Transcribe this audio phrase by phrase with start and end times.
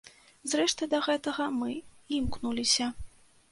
[0.53, 2.91] Зрэшты, да гэтага мы і імкнуліся.